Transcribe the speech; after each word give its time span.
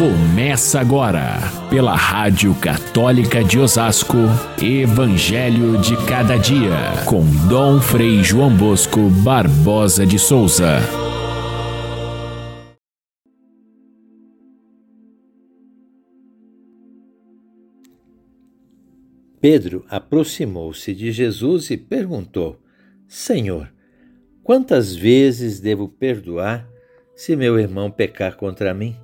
Começa 0.00 0.80
agora, 0.80 1.36
pela 1.68 1.94
Rádio 1.94 2.54
Católica 2.54 3.44
de 3.44 3.58
Osasco, 3.58 4.16
Evangelho 4.58 5.78
de 5.78 5.94
Cada 6.06 6.38
Dia, 6.38 7.04
com 7.06 7.22
Dom 7.46 7.82
Frei 7.82 8.24
João 8.24 8.56
Bosco 8.56 9.10
Barbosa 9.22 10.06
de 10.06 10.18
Souza. 10.18 10.78
Pedro 19.38 19.84
aproximou-se 19.90 20.94
de 20.94 21.12
Jesus 21.12 21.70
e 21.70 21.76
perguntou: 21.76 22.58
Senhor, 23.06 23.70
quantas 24.42 24.96
vezes 24.96 25.60
devo 25.60 25.90
perdoar 25.90 26.66
se 27.14 27.36
meu 27.36 27.58
irmão 27.58 27.90
pecar 27.90 28.36
contra 28.36 28.72
mim? 28.72 28.96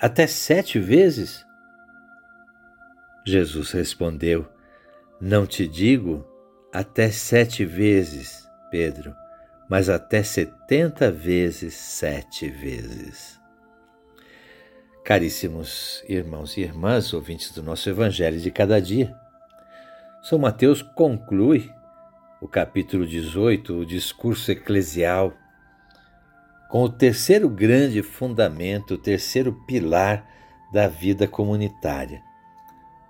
Até 0.00 0.26
sete 0.26 0.78
vezes? 0.78 1.44
Jesus 3.26 3.72
respondeu: 3.72 4.48
Não 5.20 5.46
te 5.46 5.68
digo 5.68 6.26
até 6.72 7.10
sete 7.10 7.66
vezes, 7.66 8.48
Pedro, 8.70 9.14
mas 9.68 9.90
até 9.90 10.22
setenta 10.22 11.10
vezes 11.10 11.74
sete 11.74 12.48
vezes. 12.48 13.38
Caríssimos 15.04 16.02
irmãos 16.08 16.56
e 16.56 16.62
irmãs, 16.62 17.12
ouvintes 17.12 17.52
do 17.52 17.62
nosso 17.62 17.90
Evangelho 17.90 18.40
de 18.40 18.50
cada 18.50 18.80
dia, 18.80 19.14
São 20.22 20.38
Mateus 20.38 20.80
conclui 20.80 21.70
o 22.40 22.48
capítulo 22.48 23.06
18, 23.06 23.74
o 23.74 23.84
discurso 23.84 24.50
eclesial, 24.50 25.36
com 26.70 26.84
o 26.84 26.88
terceiro 26.88 27.48
grande 27.48 28.00
fundamento, 28.00 28.94
o 28.94 28.98
terceiro 28.98 29.52
pilar 29.66 30.24
da 30.72 30.86
vida 30.86 31.26
comunitária. 31.26 32.22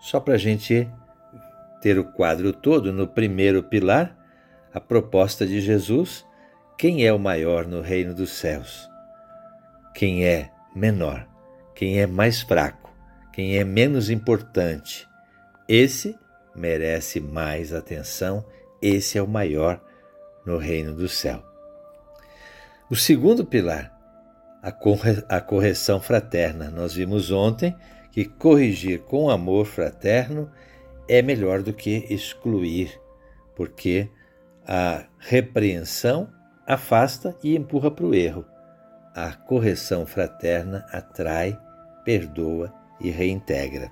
Só 0.00 0.19
para 0.19 0.34
a 0.34 0.39
gente 0.39 0.89
ter 1.83 1.98
o 1.98 2.05
quadro 2.05 2.55
todo, 2.55 2.91
no 2.91 3.06
primeiro 3.06 3.62
pilar, 3.62 4.17
a 4.72 4.80
proposta 4.80 5.47
de 5.47 5.61
Jesus: 5.61 6.25
quem 6.78 7.06
é 7.06 7.12
o 7.12 7.19
maior 7.19 7.67
no 7.67 7.83
reino 7.83 8.14
dos 8.14 8.30
céus? 8.30 8.89
Quem 9.95 10.24
é 10.24 10.50
menor? 10.74 11.28
Quem 11.74 12.00
é 12.00 12.06
mais 12.06 12.41
fraco? 12.41 12.91
Quem 13.30 13.58
é 13.58 13.64
menos 13.64 14.08
importante? 14.08 15.06
Esse 15.69 16.19
merece 16.56 17.20
mais 17.20 17.74
atenção, 17.74 18.45
esse 18.80 19.19
é 19.19 19.22
o 19.22 19.28
maior 19.28 19.80
no 20.47 20.56
reino 20.56 20.95
do 20.95 21.08
céu. 21.08 21.49
O 22.91 22.96
segundo 22.96 23.44
pilar, 23.44 23.96
a 25.28 25.41
correção 25.41 26.00
fraterna. 26.00 26.69
Nós 26.72 26.92
vimos 26.92 27.30
ontem 27.30 27.72
que 28.10 28.24
corrigir 28.24 29.02
com 29.02 29.30
amor 29.30 29.64
fraterno 29.64 30.50
é 31.08 31.22
melhor 31.22 31.62
do 31.62 31.72
que 31.72 32.05
excluir, 32.11 33.00
porque 33.55 34.11
a 34.66 35.05
repreensão 35.20 36.28
afasta 36.66 37.36
e 37.44 37.55
empurra 37.56 37.92
para 37.92 38.06
o 38.06 38.12
erro. 38.12 38.44
A 39.14 39.34
correção 39.34 40.05
fraterna 40.05 40.84
atrai, 40.91 41.56
perdoa 42.05 42.74
e 43.00 43.08
reintegra. 43.08 43.88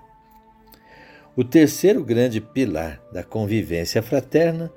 O 1.37 1.45
terceiro 1.45 2.03
grande 2.03 2.41
pilar 2.41 3.01
da 3.13 3.23
convivência 3.23 4.03
fraterna, 4.03 4.73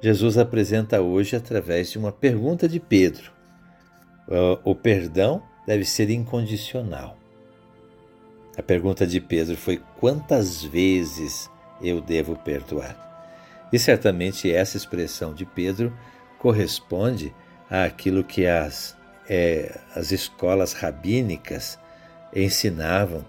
Jesus 0.00 0.38
apresenta 0.38 1.00
hoje 1.00 1.34
através 1.34 1.90
de 1.90 1.98
uma 1.98 2.12
pergunta 2.12 2.68
de 2.68 2.78
Pedro. 2.78 3.36
O 4.64 4.74
perdão 4.74 5.42
deve 5.66 5.84
ser 5.84 6.10
incondicional. 6.10 7.16
A 8.56 8.62
pergunta 8.62 9.06
de 9.06 9.20
Pedro 9.20 9.56
foi: 9.56 9.80
quantas 9.98 10.62
vezes 10.62 11.50
eu 11.80 12.00
devo 12.00 12.36
perdoar? 12.36 13.08
E 13.72 13.78
certamente 13.78 14.52
essa 14.52 14.76
expressão 14.76 15.32
de 15.32 15.44
Pedro 15.44 15.96
corresponde 16.38 17.32
àquilo 17.70 18.24
que 18.24 18.46
as, 18.46 18.96
é, 19.28 19.78
as 19.94 20.10
escolas 20.10 20.72
rabínicas 20.72 21.78
ensinavam 22.34 23.24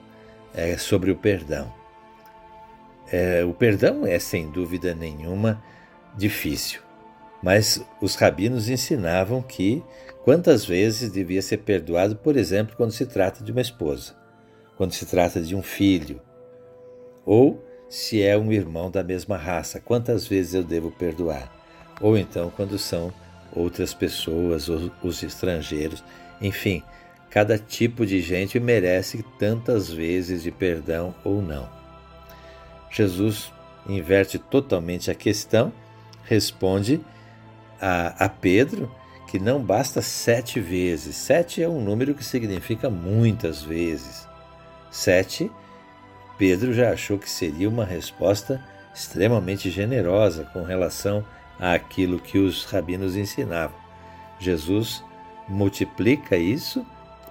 é, 0.54 0.78
sobre 0.78 1.12
o 1.12 1.16
perdão. 1.16 1.72
É, 3.12 3.44
o 3.44 3.54
perdão 3.54 4.06
é, 4.06 4.18
sem 4.20 4.50
dúvida 4.50 4.94
nenhuma, 4.94 5.62
difícil, 6.16 6.82
mas 7.42 7.84
os 8.02 8.16
rabinos 8.16 8.70
ensinavam 8.70 9.42
que 9.42 9.84
Quantas 10.30 10.64
vezes 10.64 11.12
devia 11.12 11.42
ser 11.42 11.58
perdoado, 11.58 12.16
por 12.16 12.38
exemplo, 12.38 12.76
quando 12.76 12.92
se 12.92 13.06
trata 13.06 13.44
de 13.44 13.52
uma 13.52 13.62
esposa, 13.62 14.14
quando 14.78 14.94
se 14.94 15.06
trata 15.06 15.42
de 15.42 15.56
um 15.56 15.64
filho, 15.64 16.22
ou 17.26 17.66
se 17.90 18.22
é 18.22 18.38
um 18.38 18.52
irmão 18.52 18.92
da 18.92 19.04
mesma 19.04 19.38
raça, 19.38 19.80
quantas 19.80 20.28
vezes 20.28 20.54
eu 20.54 20.64
devo 20.64 20.92
perdoar? 20.92 21.52
Ou 22.00 22.16
então 22.18 22.52
quando 22.56 22.78
são 22.78 23.12
outras 23.52 23.92
pessoas, 23.94 24.70
ou 24.70 24.92
os 25.02 25.24
estrangeiros, 25.24 26.04
enfim, 26.40 26.84
cada 27.32 27.58
tipo 27.58 28.06
de 28.06 28.22
gente 28.22 28.60
merece 28.60 29.26
tantas 29.40 29.90
vezes 29.90 30.44
de 30.44 30.52
perdão 30.52 31.16
ou 31.24 31.42
não. 31.42 31.68
Jesus 32.92 33.52
inverte 33.88 34.38
totalmente 34.38 35.10
a 35.10 35.16
questão, 35.16 35.74
responde 36.26 37.02
a, 37.82 38.26
a 38.26 38.30
Pedro 38.30 38.92
que 39.28 39.38
não 39.38 39.62
basta 39.62 40.02
sete 40.02 40.60
vezes. 40.60 41.16
Sete 41.16 41.62
é 41.62 41.70
um 41.70 41.80
número 41.80 42.16
que 42.16 42.24
significa 42.24 42.90
muitas 42.90 43.62
vezes. 43.62 44.28
Sete, 44.90 45.52
Pedro 46.38 46.74
já 46.74 46.92
achou 46.92 47.20
que 47.20 47.30
seria 47.30 47.70
uma 47.70 47.86
resposta 47.86 48.64
extremamente 48.94 49.70
generosa 49.70 50.46
com 50.46 50.64
relação 50.64 51.24
àquilo 51.60 52.20
que 52.20 52.40
os 52.40 52.66
rabinos 52.66 53.16
ensinavam. 53.16 53.78
Jesus 54.40 55.04
multiplica 55.48 56.36
isso 56.36 56.84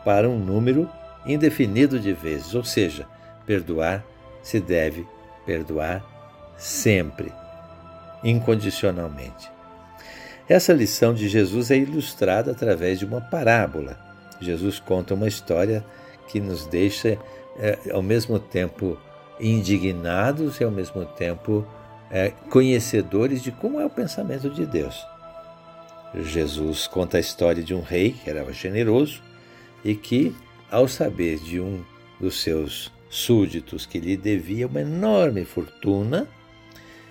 para 0.04 0.28
um 0.28 0.38
número 0.38 0.88
indefinido 1.26 1.98
de 1.98 2.12
vezes, 2.12 2.54
ou 2.54 2.62
seja, 2.62 3.08
perdoar 3.44 4.04
se 4.40 4.60
deve 4.60 5.06
perdoar 5.44 6.04
sempre, 6.56 7.32
incondicionalmente. 8.22 9.57
Essa 10.48 10.72
lição 10.72 11.12
de 11.12 11.28
Jesus 11.28 11.70
é 11.70 11.76
ilustrada 11.76 12.52
através 12.52 12.98
de 12.98 13.04
uma 13.04 13.20
parábola. 13.20 13.98
Jesus 14.40 14.80
conta 14.80 15.12
uma 15.12 15.28
história 15.28 15.84
que 16.26 16.40
nos 16.40 16.64
deixa, 16.64 17.18
é, 17.58 17.78
ao 17.92 18.02
mesmo 18.02 18.38
tempo, 18.38 18.98
indignados 19.38 20.58
e, 20.58 20.64
ao 20.64 20.70
mesmo 20.70 21.04
tempo, 21.04 21.66
é, 22.10 22.30
conhecedores 22.48 23.42
de 23.42 23.52
como 23.52 23.78
é 23.78 23.84
o 23.84 23.90
pensamento 23.90 24.48
de 24.48 24.64
Deus. 24.64 25.06
Jesus 26.14 26.86
conta 26.86 27.18
a 27.18 27.20
história 27.20 27.62
de 27.62 27.74
um 27.74 27.82
rei 27.82 28.12
que 28.12 28.30
era 28.30 28.50
generoso 28.50 29.22
e 29.84 29.94
que, 29.94 30.34
ao 30.70 30.88
saber 30.88 31.38
de 31.38 31.60
um 31.60 31.84
dos 32.18 32.40
seus 32.40 32.90
súditos 33.10 33.84
que 33.84 33.98
lhe 33.98 34.16
devia 34.16 34.66
uma 34.66 34.80
enorme 34.80 35.44
fortuna, 35.44 36.26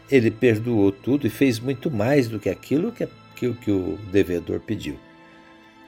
ele 0.10 0.32
perdoou 0.32 0.92
tudo 0.92 1.28
e 1.28 1.30
fez 1.30 1.60
muito 1.60 1.92
mais 1.92 2.28
do 2.28 2.40
que 2.40 2.50
aquilo 2.50 2.92
que 2.92 3.08
que, 3.38 3.54
que 3.54 3.72
o 3.72 3.98
devedor 4.12 4.60
pediu. 4.60 4.98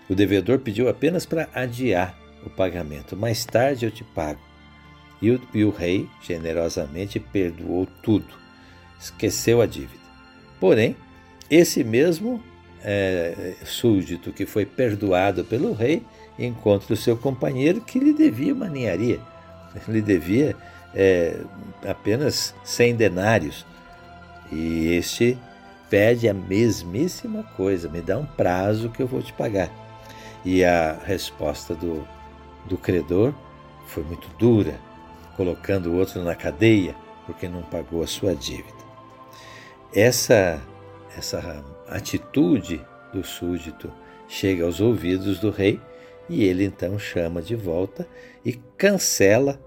O 0.07 0.15
devedor 0.15 0.59
pediu 0.59 0.87
apenas 0.87 1.25
para 1.25 1.49
adiar 1.53 2.17
o 2.45 2.49
pagamento. 2.49 3.17
Mais 3.17 3.43
tarde 3.43 3.85
eu 3.85 3.91
te 3.91 4.03
pago. 4.03 4.39
E 5.21 5.31
o, 5.31 5.41
e 5.53 5.65
o 5.65 5.69
rei 5.69 6.07
generosamente 6.21 7.19
perdoou 7.19 7.85
tudo, 8.01 8.33
esqueceu 8.99 9.61
a 9.61 9.65
dívida. 9.65 9.99
Porém, 10.59 10.95
esse 11.49 11.83
mesmo 11.83 12.41
é, 12.81 13.55
súdito 13.65 14.31
que 14.31 14.45
foi 14.45 14.65
perdoado 14.65 15.43
pelo 15.43 15.73
rei 15.73 16.03
encontra 16.37 16.93
o 16.93 16.97
seu 16.97 17.17
companheiro 17.17 17.81
que 17.81 17.99
lhe 17.99 18.13
devia 18.13 18.53
uma 18.53 18.69
ninharia, 18.69 19.19
lhe 19.89 20.01
devia 20.01 20.55
é, 20.95 21.41
apenas 21.85 22.55
100 22.63 22.95
denários. 22.95 23.65
E 24.51 24.93
este 24.93 25.37
pede 25.89 26.29
a 26.29 26.33
mesmíssima 26.33 27.43
coisa, 27.55 27.89
me 27.89 28.01
dá 28.01 28.17
um 28.17 28.25
prazo 28.25 28.89
que 28.89 29.01
eu 29.01 29.07
vou 29.07 29.21
te 29.21 29.33
pagar. 29.33 29.71
E 30.45 30.63
a 30.63 30.93
resposta 31.03 31.73
do, 31.73 32.07
do 32.65 32.77
credor 32.77 33.33
foi 33.87 34.03
muito 34.03 34.27
dura, 34.37 34.79
colocando 35.35 35.89
o 35.89 35.95
outro 35.95 36.23
na 36.23 36.35
cadeia 36.35 36.95
porque 37.25 37.47
não 37.47 37.61
pagou 37.61 38.01
a 38.01 38.07
sua 38.07 38.35
dívida. 38.35 38.79
Essa, 39.93 40.59
essa 41.15 41.63
atitude 41.87 42.83
do 43.13 43.23
súdito 43.23 43.91
chega 44.27 44.65
aos 44.65 44.79
ouvidos 44.79 45.39
do 45.39 45.51
rei 45.51 45.79
e 46.27 46.43
ele 46.43 46.65
então 46.65 46.97
chama 46.97 47.39
de 47.39 47.55
volta 47.55 48.07
e 48.43 48.53
cancela 48.53 49.59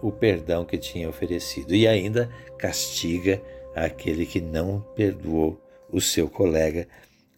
o 0.00 0.12
perdão 0.12 0.64
que 0.64 0.78
tinha 0.78 1.08
oferecido 1.08 1.74
e 1.74 1.88
ainda 1.88 2.30
castiga 2.56 3.42
aquele 3.74 4.24
que 4.24 4.40
não 4.40 4.80
perdoou 4.94 5.60
o 5.90 6.00
seu 6.00 6.28
colega, 6.28 6.86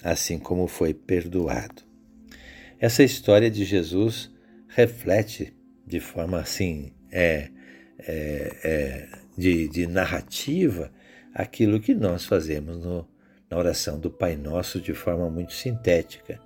assim 0.03 0.39
como 0.39 0.67
foi 0.67 0.93
perdoado. 0.95 1.83
Essa 2.79 3.03
história 3.03 3.51
de 3.51 3.65
Jesus 3.65 4.31
reflete 4.69 5.55
de 5.87 6.01
forma 6.01 6.39
assim, 6.39 6.93
é, 7.11 7.51
é, 7.99 8.57
é 8.65 9.09
de, 9.37 9.69
de, 9.69 9.87
narrativa, 9.87 10.91
aquilo 11.35 11.81
que 11.81 11.95
nós 11.95 12.25
fazemos 12.25 12.85
no, 12.85 13.09
na 13.51 13.57
oração 13.57 13.99
do 13.99 14.11
Pai 14.11 14.37
Nosso 14.37 14.81
de 14.81 14.95
forma 14.95 15.29
muito 15.29 15.53
sintética. 15.53 16.41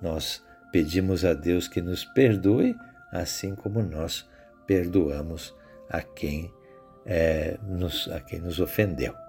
Nós 0.00 0.42
pedimos 0.72 1.24
a 1.24 1.34
Deus 1.34 1.66
que 1.66 1.80
nos 1.80 2.04
perdoe, 2.04 2.74
assim 3.10 3.54
como 3.54 3.82
nós 3.82 4.28
perdoamos 4.66 5.54
a 5.88 6.00
quem, 6.00 6.52
é, 7.04 7.58
nos, 7.62 8.08
a 8.08 8.20
quem 8.20 8.38
nos 8.38 8.60
ofendeu. 8.60 9.23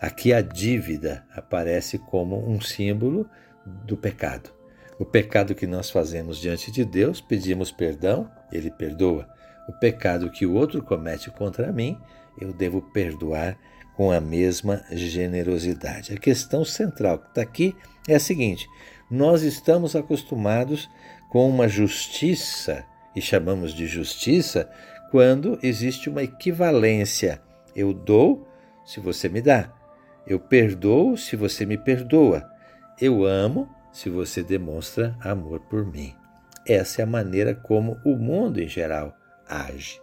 Aqui 0.00 0.32
a 0.32 0.40
dívida 0.40 1.24
aparece 1.34 1.98
como 1.98 2.48
um 2.48 2.60
símbolo 2.60 3.28
do 3.64 3.96
pecado. 3.96 4.50
O 4.98 5.04
pecado 5.04 5.54
que 5.54 5.66
nós 5.66 5.90
fazemos 5.90 6.38
diante 6.38 6.70
de 6.70 6.84
Deus, 6.84 7.20
pedimos 7.20 7.72
perdão, 7.72 8.30
Ele 8.52 8.70
perdoa. 8.70 9.28
O 9.68 9.72
pecado 9.72 10.30
que 10.30 10.46
o 10.46 10.54
outro 10.54 10.82
comete 10.82 11.30
contra 11.30 11.72
mim, 11.72 11.98
eu 12.40 12.52
devo 12.52 12.80
perdoar 12.80 13.58
com 13.96 14.10
a 14.10 14.20
mesma 14.20 14.84
generosidade. 14.90 16.12
A 16.12 16.18
questão 16.18 16.64
central 16.64 17.18
que 17.18 17.28
está 17.28 17.42
aqui 17.42 17.74
é 18.08 18.14
a 18.14 18.20
seguinte: 18.20 18.68
nós 19.10 19.42
estamos 19.42 19.96
acostumados 19.96 20.88
com 21.30 21.48
uma 21.48 21.66
justiça, 21.68 22.84
e 23.16 23.20
chamamos 23.20 23.72
de 23.72 23.86
justiça, 23.86 24.70
quando 25.10 25.58
existe 25.62 26.08
uma 26.08 26.22
equivalência. 26.22 27.40
Eu 27.74 27.92
dou 27.92 28.46
se 28.84 29.00
você 29.00 29.28
me 29.28 29.40
dá. 29.40 29.72
Eu 30.26 30.38
perdoo 30.38 31.16
se 31.16 31.36
você 31.36 31.66
me 31.66 31.76
perdoa. 31.76 32.48
Eu 33.00 33.24
amo 33.24 33.68
se 33.92 34.08
você 34.08 34.42
demonstra 34.42 35.16
amor 35.20 35.60
por 35.60 35.84
mim. 35.84 36.14
Essa 36.66 37.02
é 37.02 37.04
a 37.04 37.06
maneira 37.06 37.54
como 37.54 37.98
o 38.04 38.16
mundo 38.16 38.60
em 38.60 38.68
geral 38.68 39.14
age. 39.46 40.00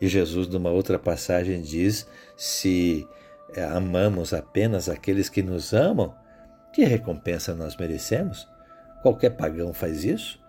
E 0.00 0.08
Jesus, 0.08 0.48
numa 0.48 0.70
outra 0.70 0.98
passagem, 0.98 1.60
diz: 1.60 2.06
se 2.36 3.06
eh, 3.54 3.62
amamos 3.62 4.32
apenas 4.32 4.88
aqueles 4.88 5.28
que 5.28 5.42
nos 5.42 5.72
amam, 5.72 6.14
que 6.72 6.84
recompensa 6.84 7.54
nós 7.54 7.76
merecemos? 7.76 8.48
Qualquer 9.02 9.30
pagão 9.30 9.72
faz 9.72 10.04
isso. 10.04 10.40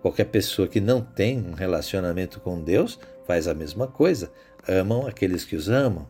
Qualquer 0.00 0.24
pessoa 0.26 0.68
que 0.68 0.80
não 0.80 1.00
tem 1.00 1.38
um 1.44 1.52
relacionamento 1.52 2.38
com 2.38 2.62
Deus 2.62 2.98
faz 3.26 3.48
a 3.48 3.54
mesma 3.54 3.88
coisa. 3.88 4.30
Amam 4.68 5.06
aqueles 5.06 5.44
que 5.44 5.56
os 5.56 5.68
amam 5.68 6.08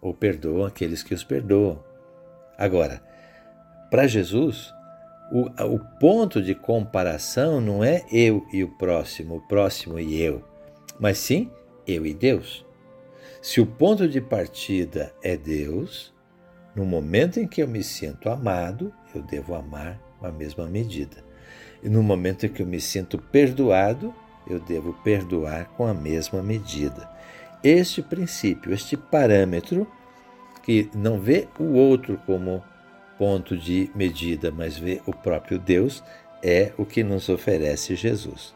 ou 0.00 0.14
perdoam 0.14 0.64
aqueles 0.64 1.02
que 1.02 1.14
os 1.14 1.24
perdoam. 1.24 1.82
Agora, 2.56 3.02
para 3.90 4.06
Jesus, 4.06 4.72
o, 5.32 5.46
o 5.64 5.78
ponto 5.98 6.42
de 6.42 6.54
comparação 6.54 7.60
não 7.60 7.84
é 7.84 8.04
eu 8.10 8.46
e 8.52 8.64
o 8.64 8.68
próximo, 8.68 9.36
o 9.36 9.40
próximo 9.40 9.98
e 9.98 10.20
eu, 10.20 10.44
mas 10.98 11.18
sim 11.18 11.50
eu 11.86 12.06
e 12.06 12.14
Deus. 12.14 12.64
Se 13.42 13.60
o 13.60 13.66
ponto 13.66 14.06
de 14.06 14.20
partida 14.20 15.14
é 15.22 15.36
Deus, 15.36 16.12
no 16.74 16.84
momento 16.84 17.40
em 17.40 17.48
que 17.48 17.62
eu 17.62 17.68
me 17.68 17.82
sinto 17.82 18.28
amado, 18.28 18.92
eu 19.14 19.22
devo 19.22 19.54
amar 19.54 19.98
com 20.18 20.26
a 20.26 20.32
mesma 20.32 20.66
medida. 20.66 21.24
E 21.82 21.88
no 21.88 22.02
momento 22.02 22.46
em 22.46 22.48
que 22.48 22.62
eu 22.62 22.66
me 22.66 22.80
sinto 22.80 23.18
perdoado, 23.18 24.14
eu 24.46 24.60
devo 24.60 24.92
perdoar 25.02 25.66
com 25.76 25.86
a 25.86 25.94
mesma 25.94 26.42
medida. 26.42 27.09
Este 27.62 28.02
princípio, 28.02 28.72
este 28.72 28.96
parâmetro, 28.96 29.86
que 30.62 30.90
não 30.94 31.20
vê 31.20 31.46
o 31.58 31.74
outro 31.74 32.18
como 32.24 32.64
ponto 33.18 33.56
de 33.56 33.90
medida, 33.94 34.50
mas 34.50 34.78
vê 34.78 35.02
o 35.06 35.12
próprio 35.12 35.58
Deus, 35.58 36.02
é 36.42 36.72
o 36.78 36.86
que 36.86 37.02
nos 37.02 37.28
oferece 37.28 37.94
Jesus. 37.94 38.54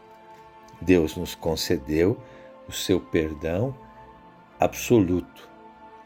Deus 0.81 1.15
nos 1.15 1.35
concedeu 1.35 2.19
o 2.67 2.71
seu 2.71 2.99
perdão 2.99 3.77
absoluto 4.59 5.47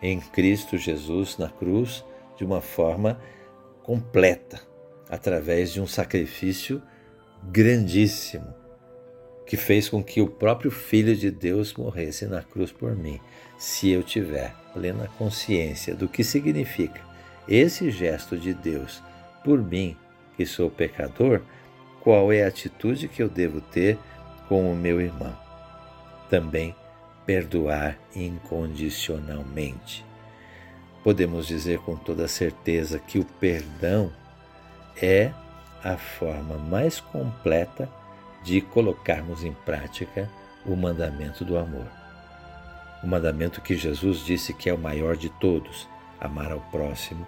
em 0.02 0.20
Cristo 0.20 0.78
Jesus 0.78 1.38
na 1.38 1.50
cruz 1.50 2.04
de 2.36 2.44
uma 2.44 2.60
forma 2.60 3.20
completa, 3.84 4.62
através 5.10 5.72
de 5.72 5.82
um 5.82 5.88
sacrifício 5.88 6.82
grandíssimo 7.44 8.59
que 9.50 9.58
fez 9.58 9.90
com 9.90 10.04
que 10.04 10.22
o 10.22 10.28
próprio 10.28 10.70
Filho 10.70 11.16
de 11.16 11.32
Deus 11.32 11.74
morresse 11.74 12.28
na 12.28 12.44
cruz 12.44 12.72
por 12.72 12.96
mim, 12.96 13.20
se 13.58 13.90
eu 13.90 14.04
tiver 14.04 14.54
plena 14.76 15.10
consciência 15.18 15.96
do 15.96 16.08
que 16.08 16.24
significa 16.24 17.02
esse 17.48 17.90
gesto 17.90 18.38
de 18.38 18.54
Deus 18.54 19.02
por 19.44 19.60
mim, 19.60 19.98
que 20.38 20.46
sou 20.46 20.70
pecador, 20.70 21.42
qual 22.00 22.32
é 22.32 22.44
a 22.44 22.48
atitude 22.48 23.08
que 23.08 23.24
eu 23.24 23.28
devo 23.28 23.60
ter 23.60 23.98
com 24.48 24.72
o 24.72 24.76
meu 24.76 25.02
irmão? 25.02 25.36
Também 26.30 26.76
perdoar 27.26 27.98
incondicionalmente. 28.16 30.06
Podemos 31.04 31.48
dizer 31.48 31.80
com 31.80 31.96
toda 31.96 32.28
certeza 32.28 33.00
que 33.00 33.18
o 33.18 33.26
perdão 33.26 34.14
é 35.02 35.32
a 35.84 35.98
forma 35.98 36.56
mais 36.56 37.00
completa 37.00 37.90
de 38.44 38.62
colocarmos 38.62 39.44
em 39.44 39.54
prática 39.54 40.30
o 40.66 40.76
mandamento 40.76 41.44
do 41.44 41.58
amor. 41.58 41.88
O 43.04 43.08
mandamento 43.08 43.62
que 43.62 43.76
Jesus 43.76 44.20
disse 44.20 44.54
que 44.54 44.70
é 44.70 44.74
o 44.74 44.78
maior 44.78 45.16
de 45.16 45.30
todos: 45.30 45.88
amar 46.20 46.52
ao 46.52 46.60
próximo 46.72 47.26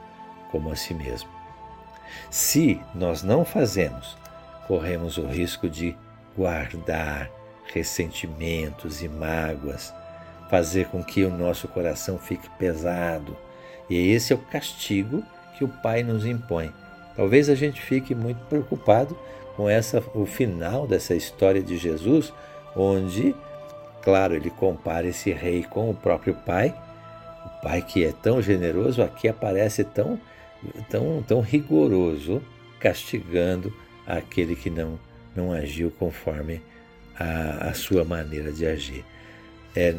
como 0.52 0.72
a 0.72 0.75
si 0.75 0.94
mesmo. 0.94 1.30
Se 2.30 2.81
nós 2.94 3.24
não 3.24 3.46
fazemos, 3.46 4.18
corremos 4.68 5.18
o 5.18 5.25
risco 5.25 5.69
de 5.69 5.96
guardar 6.36 7.30
ressentimentos 7.74 9.02
e 9.02 9.08
mágoas, 9.08 9.94
fazer 10.50 10.88
com 10.88 11.02
que 11.04 11.24
o 11.24 11.30
nosso 11.30 11.68
coração 11.68 12.18
fique 12.18 12.50
pesado. 12.52 13.36
E 13.90 14.12
esse 14.12 14.34
é 14.34 14.36
o 14.36 14.40
castigo 14.40 15.24
que 15.58 15.63
o 15.63 15.69
Pai 15.69 16.04
nos 16.04 16.25
impõe. 16.25 16.74
Talvez 17.16 17.50
a 17.50 17.56
gente 17.56 17.81
fique 17.81 18.13
muito 18.13 18.44
preocupado 18.46 19.18
com 19.62 19.69
essa 19.69 20.04
o 20.16 20.25
final 20.25 20.88
dessa 20.88 21.13
história 21.13 21.62
de 21.62 21.78
Jesus, 21.78 22.34
onde, 22.75 23.36
claro, 24.02 24.34
ele 24.34 24.50
compara 24.50 25.06
esse 25.08 25.31
rei 25.31 25.62
com 25.62 25.92
o 25.92 25.94
próprio 25.94 26.34
pai. 26.34 26.74
O 27.46 27.62
pai 27.62 27.84
que 27.84 28.04
é 28.04 28.12
tão 28.12 28.42
generoso 28.42 29.04
aqui 29.04 29.28
aparece 29.28 29.84
tão 29.84 30.19
tão 30.90 31.22
tão 31.22 31.42
rigoroso, 31.42 32.42
castigando 32.80 33.72
aquele 34.08 34.56
que 34.56 34.72
não 34.72 35.00
não 35.36 35.54
agiu 35.54 35.92
conforme 35.92 36.60
a, 37.16 37.69
a 37.69 37.74
sua 37.75 38.04
maneira 38.04 38.52
de 38.52 38.66
agir. 38.66 39.06
É 39.75 39.94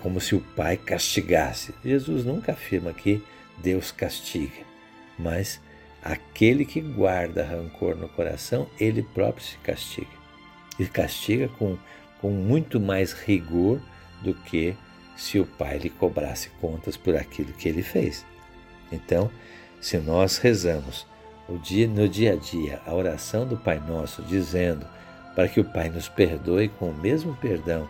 como 0.00 0.20
se 0.20 0.36
o 0.36 0.40
pai 0.40 0.76
castigasse. 0.76 1.74
Jesus 1.84 2.24
nunca 2.24 2.52
afirma 2.52 2.92
que 2.92 3.20
Deus 3.58 3.90
castiga, 3.90 4.62
mas 5.18 5.60
Aquele 6.02 6.64
que 6.64 6.80
guarda 6.80 7.44
rancor 7.44 7.94
no 7.94 8.08
coração, 8.08 8.66
ele 8.78 9.02
próprio 9.02 9.44
se 9.44 9.58
castiga. 9.58 10.20
E 10.78 10.86
castiga 10.86 11.48
com, 11.48 11.76
com 12.20 12.30
muito 12.30 12.80
mais 12.80 13.12
rigor 13.12 13.80
do 14.22 14.34
que 14.34 14.74
se 15.16 15.38
o 15.38 15.44
pai 15.44 15.78
lhe 15.78 15.90
cobrasse 15.90 16.48
contas 16.60 16.96
por 16.96 17.14
aquilo 17.14 17.52
que 17.52 17.68
ele 17.68 17.82
fez. 17.82 18.24
Então, 18.90 19.30
se 19.80 19.98
nós 19.98 20.38
rezamos 20.38 21.06
dia, 21.58 21.86
no 21.86 22.08
dia 22.08 22.32
a 22.32 22.36
dia 22.36 22.80
a 22.86 22.94
oração 22.94 23.46
do 23.46 23.56
Pai 23.56 23.80
Nosso, 23.80 24.22
dizendo 24.22 24.86
para 25.34 25.48
que 25.48 25.60
o 25.60 25.64
Pai 25.64 25.88
nos 25.88 26.08
perdoe 26.08 26.68
com 26.68 26.90
o 26.90 26.94
mesmo 26.94 27.34
perdão 27.36 27.88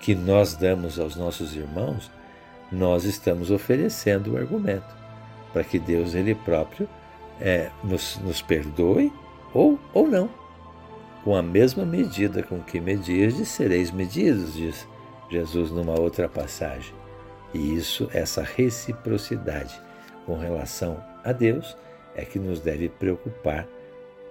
que 0.00 0.14
nós 0.14 0.54
damos 0.54 0.98
aos 0.98 1.14
nossos 1.16 1.54
irmãos, 1.54 2.10
nós 2.72 3.04
estamos 3.04 3.50
oferecendo 3.50 4.32
o 4.32 4.36
argumento 4.36 4.96
para 5.52 5.64
que 5.64 5.78
Deus 5.78 6.14
ele 6.14 6.34
próprio 6.34 6.88
é, 7.40 7.70
nos, 7.82 8.18
nos 8.18 8.42
perdoe 8.42 9.12
ou, 9.54 9.78
ou 9.92 10.06
não. 10.06 10.28
Com 11.24 11.36
a 11.36 11.42
mesma 11.42 11.84
medida 11.84 12.42
com 12.42 12.60
que 12.60 12.80
medirdes, 12.80 13.48
sereis 13.48 13.90
medidos, 13.90 14.54
diz 14.54 14.88
Jesus 15.30 15.70
numa 15.70 15.98
outra 15.98 16.28
passagem. 16.28 16.94
E 17.52 17.74
isso, 17.74 18.08
essa 18.12 18.42
reciprocidade 18.42 19.80
com 20.24 20.36
relação 20.36 21.02
a 21.24 21.32
Deus, 21.32 21.76
é 22.14 22.24
que 22.24 22.38
nos 22.38 22.60
deve 22.60 22.88
preocupar 22.88 23.66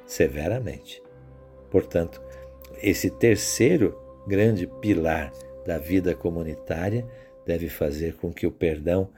severamente. 0.06 1.02
Portanto, 1.70 2.22
esse 2.82 3.10
terceiro 3.10 3.98
grande 4.28 4.66
pilar 4.66 5.32
da 5.66 5.78
vida 5.78 6.16
comunitária 6.16 7.06
deve 7.46 7.70
fazer 7.70 8.16
com 8.16 8.32
que 8.32 8.48
o 8.48 8.52
perdão 8.52 9.10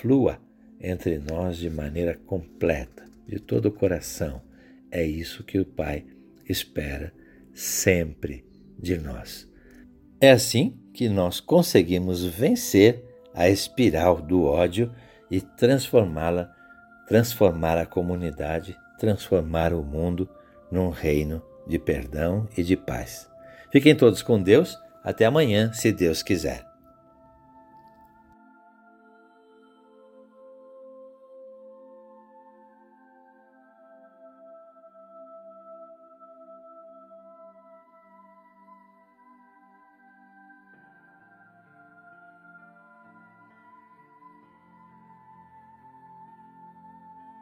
flua 0.00 0.38
entre 0.80 1.18
nós 1.18 1.56
de 1.56 1.68
maneira 1.68 2.18
completa, 2.26 3.04
de 3.30 3.38
todo 3.38 3.66
o 3.66 3.72
coração. 3.72 4.42
É 4.90 5.06
isso 5.06 5.44
que 5.44 5.60
o 5.60 5.64
Pai 5.64 6.04
espera 6.48 7.14
sempre 7.54 8.44
de 8.76 8.98
nós. 8.98 9.48
É 10.20 10.32
assim 10.32 10.76
que 10.92 11.08
nós 11.08 11.38
conseguimos 11.38 12.24
vencer 12.24 13.04
a 13.32 13.48
espiral 13.48 14.20
do 14.20 14.42
ódio 14.42 14.92
e 15.30 15.40
transformá-la, 15.40 16.52
transformar 17.06 17.78
a 17.78 17.86
comunidade, 17.86 18.76
transformar 18.98 19.72
o 19.72 19.84
mundo 19.84 20.28
num 20.70 20.90
reino 20.90 21.40
de 21.68 21.78
perdão 21.78 22.48
e 22.56 22.64
de 22.64 22.76
paz. 22.76 23.30
Fiquem 23.70 23.94
todos 23.94 24.22
com 24.22 24.42
Deus 24.42 24.76
Até 25.02 25.24
amanhã, 25.24 25.72
se 25.72 25.92
Deus 25.92 26.22
quiser. 26.22 26.69